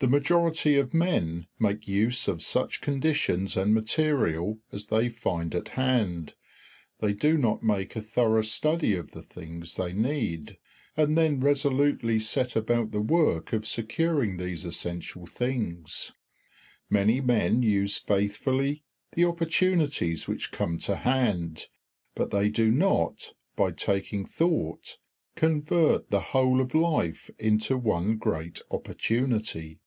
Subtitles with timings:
[0.00, 5.68] The majority of men make use of such conditions and material as they find at
[5.76, 6.32] hand;
[7.00, 10.56] they do not make a thorough study of the things they need,
[10.96, 16.12] and then resolutely set about the work of securing these essential things.
[16.88, 18.82] Many men use faithfully
[19.12, 21.66] the opportunities which come to hand,
[22.14, 24.96] but they do not, by taking thought,
[25.36, 29.78] convert the whole of life into one great opportunity.